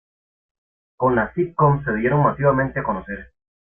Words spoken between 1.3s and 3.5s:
sitcom se dieron masivamente a conocer.